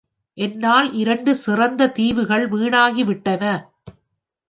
என்னால் 0.37 0.89
இரண்டு 0.93 1.35
சிறந்த 1.35 1.89
தீவுகள் 1.91 2.45
வீணாகிவிட்டன! 2.47 3.43